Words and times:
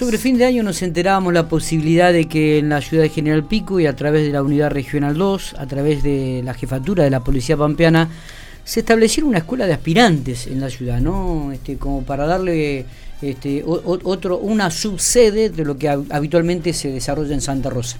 Sobre 0.00 0.16
fin 0.16 0.38
de 0.38 0.46
año 0.46 0.62
nos 0.62 0.80
enterábamos 0.80 1.34
la 1.34 1.46
posibilidad 1.46 2.10
de 2.10 2.26
que 2.26 2.56
en 2.56 2.70
la 2.70 2.80
ciudad 2.80 3.02
de 3.02 3.10
General 3.10 3.44
Pico 3.44 3.80
y 3.80 3.86
a 3.86 3.94
través 3.94 4.24
de 4.24 4.32
la 4.32 4.42
Unidad 4.42 4.70
Regional 4.70 5.14
2, 5.14 5.56
a 5.58 5.66
través 5.66 6.02
de 6.02 6.40
la 6.42 6.54
jefatura 6.54 7.04
de 7.04 7.10
la 7.10 7.20
Policía 7.20 7.54
Pampeana, 7.54 8.08
se 8.64 8.80
estableciera 8.80 9.28
una 9.28 9.36
escuela 9.36 9.66
de 9.66 9.74
aspirantes 9.74 10.46
en 10.46 10.58
la 10.58 10.70
ciudad, 10.70 11.00
¿no? 11.02 11.52
Este, 11.52 11.76
como 11.76 12.02
para 12.02 12.24
darle 12.24 12.86
este, 13.20 13.62
otro, 13.66 14.38
una 14.38 14.70
subsede 14.70 15.50
de 15.50 15.66
lo 15.66 15.76
que 15.76 15.90
habitualmente 15.90 16.72
se 16.72 16.90
desarrolla 16.90 17.34
en 17.34 17.42
Santa 17.42 17.68
Rosa. 17.68 17.98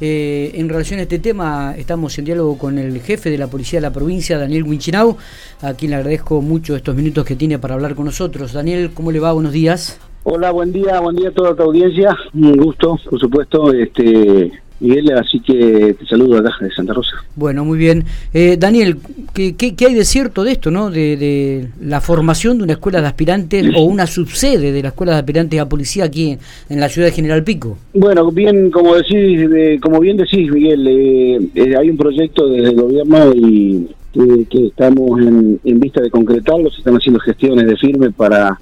Eh, 0.00 0.52
en 0.54 0.70
relación 0.70 1.00
a 1.00 1.02
este 1.02 1.18
tema, 1.18 1.74
estamos 1.76 2.16
en 2.18 2.24
diálogo 2.24 2.56
con 2.56 2.78
el 2.78 2.98
jefe 3.02 3.28
de 3.28 3.36
la 3.36 3.48
Policía 3.48 3.76
de 3.76 3.82
la 3.82 3.92
provincia, 3.92 4.38
Daniel 4.38 4.62
Winchinau, 4.62 5.18
a 5.60 5.74
quien 5.74 5.90
le 5.90 5.98
agradezco 5.98 6.40
mucho 6.40 6.74
estos 6.76 6.96
minutos 6.96 7.26
que 7.26 7.36
tiene 7.36 7.58
para 7.58 7.74
hablar 7.74 7.94
con 7.94 8.06
nosotros. 8.06 8.54
Daniel, 8.54 8.92
¿cómo 8.94 9.12
le 9.12 9.20
va? 9.20 9.32
Buenos 9.32 9.52
días. 9.52 9.98
Hola, 10.24 10.52
buen 10.52 10.72
día, 10.72 11.00
buen 11.00 11.16
día 11.16 11.30
a 11.30 11.32
toda 11.32 11.54
tu 11.56 11.64
audiencia. 11.64 12.16
Un 12.32 12.56
gusto, 12.56 12.96
por 13.10 13.18
supuesto, 13.18 13.72
este 13.72 14.52
Miguel, 14.78 15.12
así 15.12 15.40
que 15.40 15.96
te 15.98 16.06
saludo 16.06 16.38
acá 16.38 16.50
de 16.60 16.70
Santa 16.70 16.92
Rosa. 16.92 17.16
Bueno, 17.34 17.64
muy 17.64 17.76
bien. 17.76 18.04
Eh, 18.32 18.56
Daniel, 18.56 18.98
¿qué, 19.34 19.54
¿qué, 19.56 19.74
hay 19.86 19.94
de 19.94 20.04
cierto 20.04 20.44
de 20.44 20.52
esto, 20.52 20.70
no? 20.70 20.90
De, 20.90 21.68
la 21.80 22.00
formación 22.00 22.58
de 22.58 22.64
una 22.64 22.72
escuela 22.74 23.00
de 23.00 23.08
aspirantes 23.08 23.66
o 23.76 23.82
una 23.82 24.06
subsede 24.06 24.70
de 24.70 24.82
la 24.82 24.88
escuela 24.88 25.12
de 25.12 25.18
aspirantes 25.18 25.60
a 25.60 25.68
policía 25.68 26.04
aquí 26.04 26.38
en, 26.68 26.80
la 26.80 26.88
ciudad 26.88 27.08
de 27.08 27.14
General 27.14 27.42
Pico. 27.42 27.78
Bueno, 27.94 28.30
bien, 28.30 28.70
como 28.70 28.94
decís, 28.94 29.48
como 29.80 29.98
bien 29.98 30.16
decís, 30.16 30.50
Miguel, 30.52 30.86
eh, 30.86 31.40
eh, 31.54 31.76
hay 31.76 31.90
un 31.90 31.96
proyecto 31.96 32.48
desde 32.48 32.70
el 32.70 32.80
gobierno 32.80 33.32
y 33.34 33.88
que, 34.12 34.66
estamos 34.66 35.20
en, 35.20 35.60
en 35.64 35.80
vista 35.80 36.00
de 36.00 36.10
concretarlo, 36.10 36.70
se 36.70 36.78
están 36.78 36.96
haciendo 36.96 37.18
gestiones 37.20 37.66
de 37.66 37.76
firme 37.76 38.10
para 38.10 38.58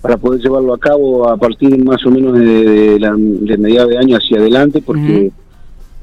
para 0.00 0.16
poder 0.16 0.40
llevarlo 0.40 0.74
a 0.74 0.78
cabo 0.78 1.28
a 1.28 1.36
partir 1.36 1.82
más 1.84 2.04
o 2.06 2.10
menos 2.10 2.38
de, 2.38 2.98
la, 3.00 3.14
de 3.16 3.58
mediados 3.58 3.90
de 3.90 3.98
año 3.98 4.16
hacia 4.16 4.38
adelante, 4.38 4.80
porque 4.80 5.32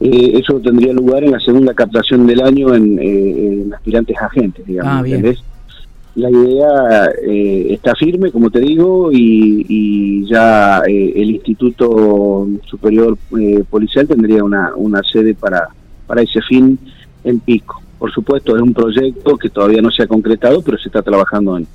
eh, 0.02 0.32
eso 0.34 0.60
tendría 0.60 0.94
lugar 0.94 1.24
en 1.24 1.32
la 1.32 1.40
segunda 1.40 1.74
captación 1.74 2.28
del 2.28 2.42
año 2.42 2.74
en, 2.76 3.00
eh, 3.02 3.66
aspirantes 3.74 4.18
agentes, 4.22 4.66
digamos. 4.66 4.94
Ah, 4.94 5.34
la 6.16 6.32
idea 6.32 7.10
eh, 7.28 7.68
está 7.72 7.94
firme, 7.94 8.32
como 8.32 8.50
te 8.50 8.62
digo, 8.62 9.10
y, 9.12 10.26
ya 10.26 10.80
el 10.88 11.30
Instituto 11.30 12.48
Superior 12.66 13.18
Policial 13.70 14.08
tendría 14.08 14.44
una, 14.44 14.72
una 14.76 15.02
sede 15.04 15.34
para, 15.36 15.68
para 16.08 16.22
ese 16.22 16.42
fin 16.42 16.80
en 17.24 17.40
Pico. 17.40 17.82
Por 18.00 18.12
supuesto, 18.14 18.56
es 18.56 18.62
un 18.62 18.74
proyecto 18.74 19.38
que 19.38 19.50
todavía 19.50 19.82
no 19.82 19.92
se 19.92 20.04
ha 20.04 20.08
concretado, 20.08 20.62
pero 20.62 20.78
se 20.78 20.88
está 20.88 21.02
trabajando 21.02 21.58
en, 21.58 21.68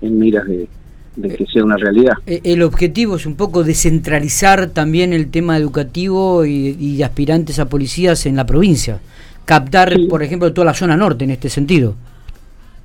en 0.00 0.18
miras 0.18 0.46
de, 0.46 0.68
de 1.16 1.34
que 1.34 1.46
sea 1.46 1.64
una 1.64 1.76
realidad. 1.76 2.14
Eh, 2.26 2.40
el 2.44 2.62
objetivo 2.62 3.16
es 3.16 3.26
un 3.26 3.34
poco 3.34 3.64
descentralizar 3.64 4.68
también 4.68 5.12
el 5.12 5.30
tema 5.30 5.56
educativo 5.56 6.44
y, 6.44 7.02
aspirantes 7.02 7.58
a 7.58 7.68
policías 7.68 8.26
en 8.26 8.36
la 8.36 8.46
provincia, 8.46 9.00
captar, 9.44 9.94
por 10.08 10.22
ejemplo, 10.22 10.52
toda 10.52 10.66
la 10.66 10.74
zona 10.74 10.96
norte 10.96 11.24
en 11.24 11.30
este 11.30 11.48
sentido. 11.48 11.94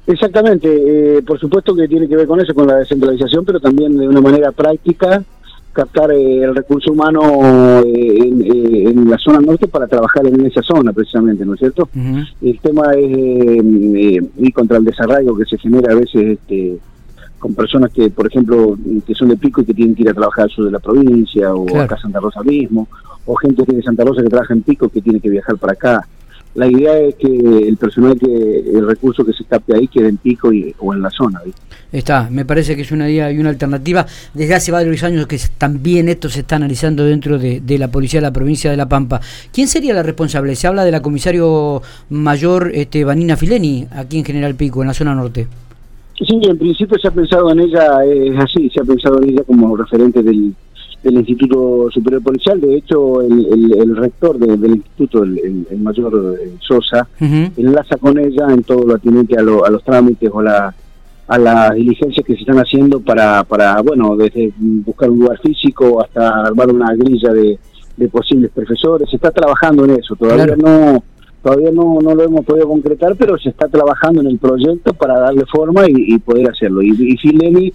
Exactamente, 0.08 0.68
eh, 1.18 1.22
por 1.22 1.40
supuesto 1.40 1.76
que 1.76 1.88
tiene 1.88 2.08
que 2.08 2.16
ver 2.16 2.28
con 2.28 2.40
eso, 2.40 2.54
con 2.54 2.68
la 2.68 2.78
descentralización, 2.78 3.46
pero 3.46 3.60
también 3.60 3.98
de 3.98 4.08
una 4.08 4.22
manera 4.22 4.52
práctica 4.52 5.24
captar 5.74 6.12
eh, 6.12 6.44
el 6.44 6.56
recurso 6.56 6.92
humano 6.92 7.82
en, 7.86 9.10
la 9.10 9.18
zona 9.18 9.40
norte 9.40 9.68
para 9.68 9.88
trabajar 9.88 10.26
en 10.26 10.46
esa 10.46 10.62
zona 10.62 10.92
precisamente, 10.92 11.46
¿no 11.46 11.54
es 11.54 11.60
cierto? 11.60 11.90
El 12.42 12.60
tema 12.60 12.94
es 12.94 14.24
ir 14.38 14.54
contra 14.54 14.78
el 14.78 14.86
desarraigo 14.86 15.38
que 15.38 15.46
se 15.46 15.58
genera 15.58 15.94
a 15.94 15.96
veces 15.96 16.40
este, 16.40 16.78
con 17.42 17.56
personas 17.56 17.92
que, 17.92 18.12
por 18.12 18.28
ejemplo, 18.28 18.78
que 19.06 19.16
son 19.16 19.30
de 19.30 19.36
Pico 19.36 19.62
y 19.62 19.66
que 19.66 19.74
tienen 19.74 19.96
que 19.96 20.04
ir 20.04 20.10
a 20.10 20.14
trabajar 20.14 20.44
al 20.44 20.52
sur 20.52 20.66
de 20.66 20.72
la 20.72 20.80
provincia, 20.80 21.54
o 21.54 21.66
acá 21.82 21.96
a 21.96 22.00
Santa 22.00 22.20
Rosa 22.20 22.44
mismo, 22.44 22.88
o 23.26 23.36
gente 23.36 23.66
que 23.66 23.76
de 23.76 23.82
Santa 23.82 24.06
Rosa 24.06 24.22
que 24.22 24.30
trabaja 24.30 24.54
en 24.54 24.62
Pico 24.62 24.88
que 24.88 25.02
tiene 25.02 25.20
que 25.20 25.30
viajar 25.30 25.58
para 25.58 25.74
acá. 25.74 26.08
La 26.54 26.68
idea 26.68 26.98
es 27.00 27.16
que 27.16 27.28
el 27.28 27.78
personal, 27.78 28.20
que 28.20 28.28
el 28.28 28.86
recurso 28.86 29.26
que 29.26 29.34
se 29.34 29.42
escape 29.42 29.74
ahí 29.76 29.88
quede 29.88 30.10
en 30.10 30.18
Pico 30.18 30.54
y, 30.54 30.76
o 30.80 30.94
en 30.94 31.02
la 31.02 31.10
zona. 31.10 31.42
Está, 31.92 32.30
me 32.30 32.46
parece 32.46 32.76
que 32.76 32.84
es 32.84 32.92
una 32.92 33.10
idea 33.10 33.32
y 33.32 33.40
una 33.40 33.50
alternativa. 33.50 34.06
Desde 34.36 34.54
hace 34.54 34.72
varios 34.72 35.02
años 35.04 35.26
que 35.26 35.40
también 35.58 36.10
esto 36.10 36.30
se 36.30 36.42
está 36.42 36.58
analizando 36.58 37.06
dentro 37.06 37.40
de, 37.40 37.62
la 37.80 37.88
Policía 37.88 38.20
de 38.20 38.28
la 38.28 38.34
Provincia 38.34 38.70
de 38.70 38.78
La 38.78 38.88
Pampa. 38.88 39.20
¿Quién 39.52 39.68
sería 39.68 39.96
la 39.96 40.04
responsable? 40.04 40.56
Se 40.56 40.68
habla 40.68 40.84
de 40.86 40.92
la 40.92 41.02
comisario 41.02 41.82
mayor 42.10 42.72
este, 42.76 43.04
Vanina 43.04 43.36
Fileni, 43.36 43.88
aquí 43.90 44.20
en 44.20 44.26
General 44.26 44.54
Pico, 44.54 44.82
en 44.82 44.90
la 44.90 44.94
zona 44.94 45.16
norte. 45.16 45.48
Sí, 46.28 46.40
en 46.44 46.58
principio 46.58 47.00
se 47.00 47.08
ha 47.08 47.12
pensado 47.12 47.52
en 47.52 47.62
ella, 47.62 48.06
es 48.06 48.38
así, 48.38 48.70
se 48.70 48.80
ha 48.80 48.84
pensado 48.84 49.22
en 49.22 49.30
ella 49.30 49.44
como 49.44 49.76
referente 49.76 50.22
del, 50.22 50.54
del 51.04 51.16
Instituto 51.16 51.90
Superior 51.92 52.22
Policial. 52.22 52.62
De 52.62 52.76
hecho, 52.76 53.22
el, 53.22 53.96
rector 53.96 54.38
del 54.38 54.76
instituto, 54.76 55.24
el, 55.24 55.66
mayor 55.80 56.38
eh, 56.40 56.54
Sosa, 56.60 57.08
enlaza 57.20 57.98
con 57.98 58.20
ella 58.20 58.48
en 58.50 58.64
todo 58.64 58.86
lo 58.86 58.96
atinente 58.96 59.36
a, 59.38 59.42
los 59.42 59.84
trámites 59.84 60.30
o 60.32 60.42
la, 60.44 60.74
a 61.28 61.38
las 61.40 61.74
diligencias 61.74 62.24
que 62.26 62.36
se 62.36 62.42
están 62.42 62.60
haciendo 62.60 63.00
para, 63.00 63.44
para, 63.44 63.82
bueno, 63.82 64.16
desde 64.16 64.54
buscar 64.58 65.10
un 65.10 65.20
lugar 65.20 65.40
físico 65.40 66.02
hasta 66.02 66.46
armar 66.46 66.70
una 66.70 66.94
grilla 66.94 67.34
de, 67.34 67.58
posibles 68.12 68.50
profesores. 68.52 69.10
Se 69.10 69.18
está 69.18 69.30
trabajando 69.30 69.86
en 69.86 69.92
eso, 69.92 70.16
todavía 70.16 70.56
no 70.56 71.04
Todavía 71.42 71.72
no, 71.72 72.00
no 72.02 72.14
lo 72.14 72.24
hemos 72.24 72.46
podido 72.46 72.68
concretar, 72.68 73.16
pero 73.16 73.38
se 73.38 73.50
está 73.50 73.68
trabajando 73.68 74.22
en 74.22 74.28
el 74.28 74.38
proyecto 74.38 74.94
para 74.94 75.20
darle 75.20 75.44
forma 75.46 75.86
y, 75.88 76.18
poder 76.20 76.50
hacerlo. 76.50 76.84
Y, 76.84 76.92
y 76.92 77.18
Fileni, 77.18 77.74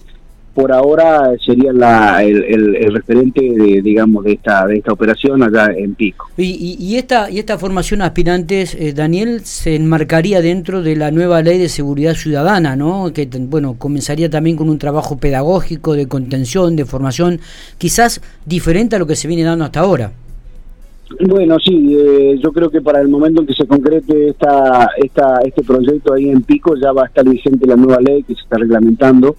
por 0.57 0.71
ahora, 0.71 1.33
sería 1.45 1.71
la, 1.71 2.23
el, 2.23 2.91
referente, 2.91 3.41
de, 3.41 3.79
digamos, 3.79 4.23
de 4.23 4.31
esta, 4.33 4.65
de 4.65 4.77
esta 4.77 4.91
operación 4.91 5.43
allá 5.43 5.71
en 5.77 5.93
Pico. 5.93 6.29
Y, 6.35 6.77
y, 6.79 6.95
esta, 6.95 7.29
y 7.29 7.37
esta 7.37 7.59
formación 7.59 8.01
aspirantes, 8.01 8.73
eh, 8.73 8.91
Daniel, 8.91 9.41
se 9.43 9.75
enmarcaría 9.75 10.41
dentro 10.41 10.81
de 10.81 10.95
la 10.95 11.11
nueva 11.11 11.43
ley 11.43 11.59
de 11.59 11.69
seguridad 11.69 12.15
ciudadana, 12.15 12.75
¿no? 12.75 13.13
Que, 13.13 13.27
bueno, 13.27 13.75
comenzaría 13.77 14.31
también 14.31 14.57
con 14.57 14.67
un 14.67 14.79
trabajo 14.79 15.19
pedagógico, 15.19 15.93
de 15.93 16.07
contención, 16.07 16.75
de 16.75 16.85
formación, 16.85 17.39
quizás 17.77 18.19
diferente 18.43 18.95
a 18.95 18.99
lo 18.99 19.05
que 19.05 19.15
se 19.15 19.27
viene 19.27 19.43
dando 19.43 19.63
hasta 19.65 19.81
ahora. 19.81 20.11
Bueno, 21.21 21.57
sí, 21.59 21.95
eh, 21.97 22.39
yo 22.43 22.51
creo 22.51 22.69
que 22.69 22.81
para 22.81 23.01
el 23.01 23.07
momento 23.07 23.41
en 23.41 23.47
que 23.47 23.53
se 23.53 23.65
concrete 23.65 24.29
esta, 24.29 24.89
esta, 24.97 25.39
este 25.45 25.63
proyecto 25.63 26.13
ahí 26.13 26.29
en 26.29 26.41
Pico 26.41 26.75
ya 26.75 26.91
va 26.91 27.03
a 27.03 27.07
estar 27.07 27.27
vigente 27.27 27.65
la 27.65 27.75
nueva 27.75 28.01
ley 28.01 28.23
que 28.23 28.35
se 28.35 28.41
está 28.41 28.57
reglamentando. 28.57 29.35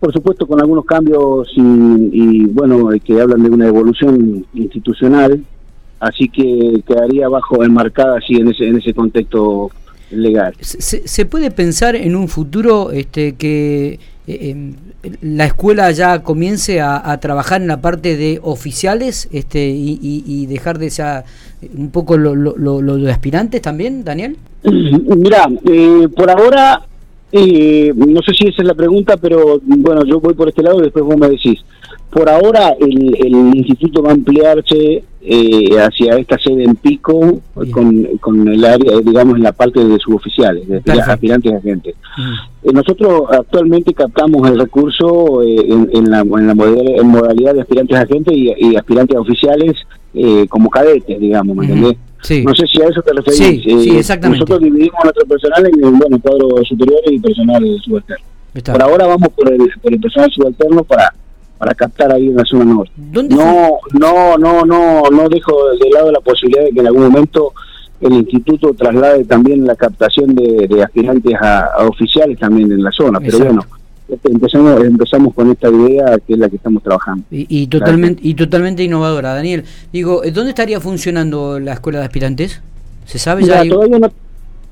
Por 0.00 0.12
supuesto 0.12 0.46
con 0.46 0.60
algunos 0.60 0.84
cambios 0.84 1.48
y, 1.56 2.44
bueno, 2.46 2.90
que 3.02 3.20
hablan 3.20 3.42
de 3.42 3.50
una 3.50 3.68
evolución 3.68 4.44
institucional, 4.52 5.42
así 6.00 6.28
que 6.28 6.82
quedaría 6.86 7.28
bajo 7.28 7.64
enmarcada 7.64 8.18
así 8.18 8.34
en 8.34 8.48
ese, 8.48 8.66
en 8.66 8.76
ese 8.78 8.92
contexto 8.92 9.70
legal. 10.10 10.54
¿Se, 10.60 11.06
se 11.06 11.26
puede 11.26 11.50
pensar 11.50 11.96
en 11.96 12.16
un 12.16 12.28
futuro 12.28 12.90
este, 12.90 13.36
que 13.36 13.92
eh, 13.92 13.98
la 14.26 15.44
escuela 15.44 15.90
ya 15.90 16.22
comience 16.22 16.80
a, 16.80 17.18
trabajar 17.20 17.60
en 17.60 17.68
la 17.68 17.80
parte 17.80 18.16
de 18.16 18.40
oficiales 18.42 19.28
este, 19.32 19.68
y, 19.68 20.46
dejar 20.46 20.78
de 20.78 20.86
esa, 20.86 21.24
un 21.76 21.90
poco 21.90 22.16
lo, 22.16 22.34
lo, 22.34 22.96
de 22.96 23.12
aspirantes 23.12 23.60
también, 23.60 24.04
Daniel? 24.04 24.36
Mira, 24.62 25.48
eh, 25.66 26.08
por 26.16 26.30
ahora, 26.30 26.86
eh, 27.36 27.92
no 27.96 28.22
sé 28.22 28.32
si 28.32 28.46
esa 28.46 28.62
es 28.62 28.68
la 28.68 28.74
pregunta, 28.74 29.16
pero 29.16 29.60
bueno, 29.64 30.04
yo 30.04 30.20
voy 30.20 30.34
por 30.34 30.48
este 30.48 30.62
lado 30.62 30.78
y 30.78 30.84
después 30.84 31.04
vos 31.04 31.16
me 31.16 31.28
decís. 31.28 31.64
Por 32.08 32.28
ahora 32.28 32.76
el, 32.78 33.16
el 33.16 33.56
instituto 33.56 34.00
va 34.00 34.10
a 34.10 34.12
ampliarse 34.12 35.02
eh, 35.20 35.80
hacia 35.80 36.16
esta 36.16 36.38
sede 36.38 36.62
en 36.62 36.76
Pico 36.76 37.40
con, 37.72 38.04
con, 38.20 38.46
el 38.46 38.64
área, 38.64 39.00
digamos, 39.00 39.34
en 39.36 39.42
la 39.42 39.50
parte 39.50 39.84
de 39.84 39.98
suboficiales, 39.98 40.68
de 40.68 40.80
aspirantes 40.92 41.50
y 41.50 41.56
agentes. 41.56 41.96
Mm. 42.16 42.68
Eh, 42.68 42.72
nosotros 42.72 43.22
actualmente 43.28 43.92
captamos 43.94 44.48
el 44.48 44.60
recurso 44.60 45.42
eh, 45.42 45.56
en, 45.66 46.08
la, 46.08 46.20
en 46.20 46.46
la 46.46 46.54
modalidad, 46.54 47.52
de 47.54 47.62
aspirantes 47.62 47.98
agentes 47.98 48.32
y, 48.32 48.52
y 48.56 48.76
aspirantes 48.76 49.16
oficiales 49.16 49.72
como 50.48 50.70
cadetes, 50.70 51.18
digamos, 51.18 51.56
¿me 51.56 51.66
entendés? 51.66 51.96
No 52.44 52.54
sé 52.54 52.66
si 52.66 52.82
a 52.82 52.86
eso 52.88 53.02
te 53.02 53.12
referís. 53.12 53.62
Sí, 53.62 53.96
exactamente. 53.96 54.40
Nosotros 54.40 54.60
dividimos 54.60 54.98
nuestro 55.04 55.26
personal 55.26 55.66
en 55.66 55.84
el 55.84 55.90
bueno, 55.92 56.18
cuadro 56.20 56.64
superior 56.64 57.00
y 57.06 57.18
personal 57.18 57.80
subalterno. 57.84 58.24
Por 58.64 58.82
ahora 58.82 59.06
vamos 59.06 59.28
por 59.30 59.52
el, 59.52 59.58
por 59.82 59.92
el 59.92 60.00
personal 60.00 60.30
subalterno 60.32 60.84
para 60.84 61.12
para 61.58 61.74
captar 61.74 62.12
ahí 62.12 62.26
en 62.26 62.36
la 62.36 62.44
zona 62.44 62.64
norte. 62.64 62.92
No, 62.96 63.78
no, 63.92 64.36
no, 64.36 64.64
no, 64.64 65.02
no 65.10 65.28
dejo 65.28 65.70
de 65.80 65.90
lado 65.90 66.10
la 66.10 66.20
posibilidad 66.20 66.64
de 66.64 66.72
que 66.72 66.80
en 66.80 66.86
algún 66.86 67.04
momento 67.04 67.52
el 68.00 68.12
instituto 68.12 68.74
traslade 68.74 69.24
también 69.24 69.64
la 69.64 69.76
captación 69.76 70.34
de, 70.34 70.82
aspirantes 70.82 71.34
a, 71.40 71.86
oficiales 71.86 72.38
también 72.38 72.70
en 72.70 72.82
la 72.82 72.90
zona, 72.92 73.20
pero 73.20 73.38
bueno, 73.38 73.62
empezamos 74.24 74.84
empezamos 74.84 75.34
con 75.34 75.50
esta 75.50 75.68
idea 75.70 76.18
que 76.26 76.34
es 76.34 76.38
la 76.38 76.48
que 76.48 76.56
estamos 76.56 76.82
trabajando. 76.82 77.24
Y, 77.30 77.66
totalmente 77.66 78.20
y 78.22 78.34
totalmente 78.34 78.82
innovadora, 78.82 79.34
Daniel. 79.34 79.64
Digo, 79.92 80.22
¿dónde 80.32 80.50
estaría 80.50 80.80
funcionando 80.80 81.58
la 81.58 81.74
escuela 81.74 82.00
de 82.00 82.04
aspirantes? 82.04 82.62
¿Se 83.06 83.18
sabe 83.18 83.44
ya? 83.44 83.66
Todavía 83.66 83.98
no 83.98 84.10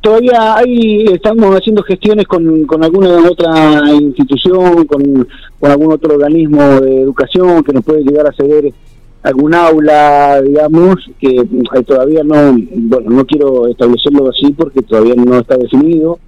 todavía 0.03 0.57
hay, 0.57 1.05
estamos 1.13 1.57
haciendo 1.57 1.83
gestiones 1.85 2.27
con, 2.27 2.65
con 2.67 2.85
alguna 2.85 3.09
otra 3.25 3.89
institución, 3.95 4.85
con, 4.85 5.29
con 5.59 5.71
algún 5.71 5.93
otro 5.93 6.15
organismo 6.15 6.81
de 6.81 7.03
educación 7.03 7.63
que 7.63 7.73
nos 7.73 7.85
puede 7.85 8.03
llegar 8.03 8.27
a 8.27 8.33
ceder 8.33 8.75
algún 9.23 9.55
aula, 9.55 10.43
digamos, 10.43 10.97
que 11.21 11.29
eh, 11.29 11.83
todavía 11.87 12.25
no, 12.25 12.59
bueno, 12.73 13.11
no 13.11 13.25
quiero 13.25 13.69
establecerlo 13.69 14.29
así 14.29 14.53
porque 14.53 14.83
todavía 14.83 15.15
no 15.15 15.39
está 15.39 15.57
definido, 15.57 16.19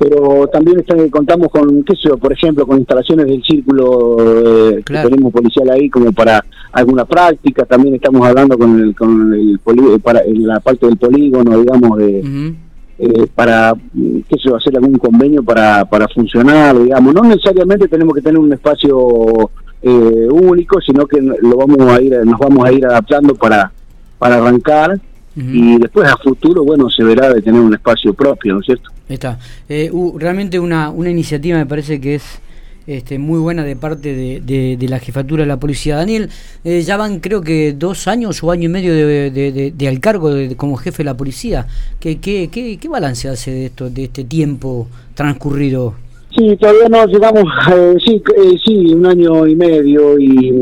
pero 0.00 0.48
también 0.48 0.82
contamos 1.10 1.48
con, 1.48 1.84
qué 1.84 1.94
sé 1.94 2.08
yo, 2.08 2.16
por 2.16 2.32
ejemplo, 2.32 2.66
con 2.66 2.78
instalaciones 2.78 3.26
del 3.26 3.44
círculo 3.44 4.16
eh, 4.18 4.82
que 4.82 4.94
tenemos 4.94 5.30
policial 5.30 5.68
ahí 5.68 5.90
como 5.90 6.10
para 6.10 6.42
alguna 6.72 7.04
práctica, 7.04 7.66
también 7.66 7.96
estamos 7.96 8.26
hablando 8.26 8.56
con 8.56 8.80
el, 8.80 8.94
con 8.94 9.34
el 9.34 9.60
para 10.02 10.22
la 10.26 10.58
parte 10.60 10.86
del 10.86 10.96
polígono, 10.96 11.58
digamos, 11.60 11.98
de... 11.98 12.54
Eh, 13.02 13.26
para, 13.34 13.74
qué 13.94 14.36
sé 14.36 14.48
yo, 14.48 14.56
hacer 14.56 14.76
algún 14.76 14.98
convenio 14.98 15.42
para, 15.42 15.86
para 15.86 16.06
funcionar, 16.08 16.78
digamos. 16.82 17.14
No 17.14 17.22
necesariamente 17.22 17.88
tenemos 17.88 18.14
que 18.14 18.20
tener 18.20 18.38
un 18.38 18.52
espacio 18.52 19.50
eh, 19.82 20.28
único, 20.30 20.80
sino 20.82 21.06
que 21.06 21.20
lo 21.20 21.56
vamos 21.56 21.80
a 21.80 22.00
ir, 22.00 22.14
nos 22.24 22.38
vamos 22.38 22.66
a 22.66 22.72
ir 22.72 22.84
adaptando 22.84 23.34
para, 23.34 23.72
para 24.18 24.36
arrancar 24.36 24.98
y 25.40 25.78
después 25.78 26.08
a 26.08 26.16
futuro, 26.16 26.64
bueno, 26.64 26.90
se 26.90 27.02
verá 27.02 27.32
de 27.32 27.42
tener 27.42 27.60
un 27.60 27.74
espacio 27.74 28.12
propio, 28.14 28.54
¿no 28.54 28.60
es 28.60 28.66
cierto? 28.66 28.90
Está. 29.08 29.38
Eh, 29.68 29.90
realmente 30.16 30.58
una, 30.58 30.90
una 30.90 31.10
iniciativa 31.10 31.58
me 31.58 31.66
parece 31.66 32.00
que 32.00 32.16
es 32.16 32.40
este, 32.86 33.18
muy 33.18 33.38
buena 33.38 33.64
de 33.64 33.76
parte 33.76 34.14
de, 34.14 34.76
de, 34.76 34.88
la 34.88 34.98
jefatura 34.98 35.42
de 35.42 35.48
la 35.48 35.58
policía. 35.58 35.96
Daniel, 35.96 36.28
eh, 36.64 36.82
ya 36.82 36.96
van 36.96 37.20
creo 37.20 37.40
que 37.40 37.72
dos 37.72 38.08
años 38.08 38.42
o 38.42 38.50
año 38.50 38.64
y 38.64 38.72
medio 38.72 38.94
de, 38.94 39.72
de 39.76 39.88
al 39.88 40.00
cargo 40.00 40.30
como 40.56 40.76
jefe 40.76 40.98
de 40.98 41.04
la 41.04 41.16
policía. 41.16 41.66
¿Qué, 42.00 42.18
qué, 42.18 42.48
qué, 42.50 42.78
qué 42.78 42.88
balance 42.88 43.28
hace 43.28 43.52
de, 43.52 43.66
esto, 43.66 43.90
de 43.90 44.04
este 44.04 44.24
tiempo 44.24 44.88
transcurrido? 45.14 45.94
Sí, 46.36 46.56
todavía 46.60 46.88
no 46.88 47.06
llegamos, 47.06 47.44
eh, 47.72 47.96
sí, 48.04 48.22
eh, 48.36 48.56
sí, 48.64 48.94
un 48.94 49.04
año 49.04 49.48
y 49.48 49.56
medio 49.56 50.16
y 50.16 50.52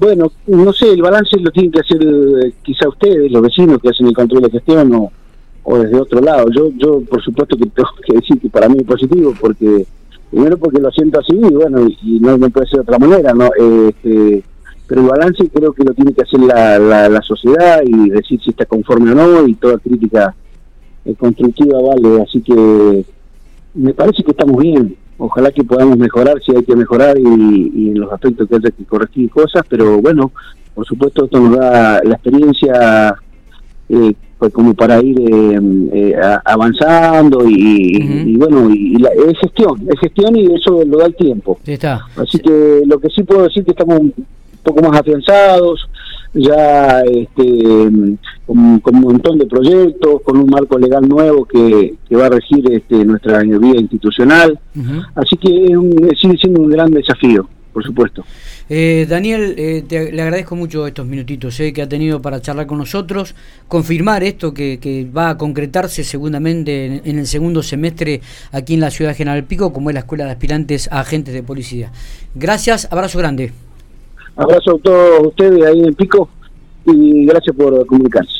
bueno, 0.00 0.32
no 0.46 0.72
sé, 0.72 0.92
el 0.92 1.02
balance 1.02 1.38
lo 1.38 1.50
tienen 1.50 1.70
que 1.70 1.80
hacer 1.80 2.02
eh, 2.02 2.54
quizá 2.62 2.88
ustedes, 2.88 3.30
los 3.30 3.42
vecinos 3.42 3.78
que 3.80 3.90
hacen 3.90 4.06
el 4.06 4.14
control 4.14 4.42
de 4.42 4.50
gestión 4.50 4.92
o, 4.94 5.78
desde 5.78 6.00
otro 6.00 6.20
lado. 6.20 6.48
Yo, 6.50 6.70
yo 6.76 7.02
por 7.02 7.22
supuesto 7.22 7.56
que 7.56 7.66
tengo 7.74 7.88
que 8.06 8.14
decir 8.14 8.40
que 8.40 8.48
para 8.48 8.68
mí 8.68 8.76
es 8.78 8.84
positivo 8.84 9.34
porque 9.38 9.84
primero 10.30 10.56
porque 10.56 10.80
lo 10.80 10.90
siento 10.90 11.20
así 11.20 11.34
y 11.34 11.54
bueno, 11.54 11.86
y, 11.86 12.18
no, 12.18 12.38
me 12.38 12.48
puede 12.48 12.66
ser 12.66 12.76
de 12.76 12.82
otra 12.82 12.98
manera, 12.98 13.34
¿no? 13.34 13.50
Este, 13.54 14.42
pero 14.86 15.02
el 15.02 15.08
balance 15.08 15.48
creo 15.50 15.72
que 15.74 15.84
lo 15.84 15.92
tiene 15.92 16.14
que 16.14 16.22
hacer 16.22 16.40
la, 16.40 16.78
la, 16.78 17.08
la 17.10 17.22
sociedad 17.22 17.82
y 17.84 18.08
decir 18.08 18.40
si 18.42 18.50
está 18.50 18.64
conforme 18.64 19.12
o 19.12 19.14
no 19.14 19.46
y 19.46 19.54
toda 19.54 19.78
crítica 19.78 20.34
constructiva 21.18 21.78
vale, 21.80 22.22
así 22.22 22.40
que 22.40 23.04
me 23.74 23.92
parece 23.92 24.22
que 24.22 24.30
estamos 24.30 24.62
bien 24.62 24.96
ojalá 25.20 25.52
que 25.52 25.62
podamos 25.62 25.98
mejorar 25.98 26.40
si 26.44 26.56
hay 26.56 26.64
que 26.64 26.74
mejorar 26.74 27.18
y, 27.18 27.22
en 27.22 28.00
los 28.00 28.12
aspectos 28.12 28.48
que 28.48 28.56
hay 28.56 28.72
que 28.72 28.84
corregir 28.84 29.30
cosas, 29.30 29.62
pero 29.68 30.00
bueno, 30.00 30.32
por 30.74 30.86
supuesto 30.86 31.26
esto 31.26 31.38
nos 31.38 31.58
da 31.58 32.00
la 32.02 32.14
experiencia 32.14 33.14
eh, 33.88 34.14
pues 34.38 34.52
como 34.52 34.72
para 34.72 35.02
ir 35.02 35.20
eh, 35.20 35.60
eh, 35.92 36.14
avanzando 36.46 37.46
y, 37.46 38.34
bueno, 38.36 38.70
y, 38.70 38.96
la, 38.96 39.10
es 39.10 39.38
gestión, 39.38 39.86
es 39.92 40.00
gestión 40.00 40.34
y 40.34 40.46
eso 40.54 40.82
lo 40.86 40.98
da 40.98 41.06
el 41.06 41.14
tiempo. 41.14 41.58
Está. 41.66 42.06
Así 42.16 42.38
que 42.38 42.80
lo 42.86 42.98
que 42.98 43.10
sí 43.10 43.22
puedo 43.22 43.42
decir 43.42 43.64
que 43.64 43.72
estamos 43.72 44.00
un 44.00 44.14
poco 44.62 44.80
más 44.80 44.98
afianzados, 44.98 45.86
ya 46.34 47.00
este, 47.02 47.44
con, 48.46 48.80
un 48.94 49.00
montón 49.00 49.38
de 49.38 49.46
proyectos, 49.46 50.22
con 50.22 50.38
un 50.38 50.46
marco 50.46 50.78
legal 50.78 51.08
nuevo 51.08 51.44
que, 51.44 51.94
va 52.14 52.26
a 52.26 52.30
regir 52.30 52.64
este, 52.70 53.04
nuestra 53.04 53.40
vida 53.40 53.80
institucional. 53.80 54.58
Así 55.14 55.36
que 55.36 55.48
sigue 56.20 56.36
siendo 56.38 56.62
un 56.62 56.70
gran 56.70 56.90
desafío, 56.90 57.48
por 57.72 57.84
supuesto. 57.84 58.24
Eh, 58.72 59.04
Daniel, 59.08 59.56
eh, 59.58 59.84
le 59.90 60.22
agradezco 60.22 60.54
mucho 60.54 60.86
estos 60.86 61.04
minutitos 61.04 61.58
eh, 61.58 61.72
que 61.72 61.82
ha 61.82 61.88
tenido 61.88 62.22
para 62.22 62.40
charlar 62.40 62.68
con 62.68 62.78
nosotros, 62.78 63.34
confirmar 63.66 64.22
esto 64.22 64.54
que, 64.54 65.08
va 65.16 65.30
a 65.30 65.36
concretarse 65.36 66.04
seguramente 66.04 66.86
en, 66.86 67.02
en, 67.04 67.18
el 67.18 67.26
segundo 67.26 67.64
semestre 67.64 68.20
aquí 68.52 68.74
en 68.74 68.80
la 68.80 68.92
ciudad 68.92 69.10
de 69.10 69.16
General 69.16 69.42
Pico, 69.42 69.72
como 69.72 69.90
es 69.90 69.94
la 69.94 70.00
Escuela 70.00 70.24
de 70.24 70.30
Aspirantes 70.30 70.88
a 70.92 71.00
Agentes 71.00 71.34
de 71.34 71.42
Policía. 71.42 71.90
Gracias, 72.36 72.86
abrazo 72.92 73.18
grande. 73.18 73.50
Abrazo 74.36 74.76
a 74.76 74.78
todos 74.78 75.26
ustedes 75.26 75.64
ahí 75.64 75.80
en 75.80 75.94
Pico 75.94 76.28
y 76.86 77.26
gracias 77.26 77.54
por 77.54 77.86
comunicarse. 77.86 78.32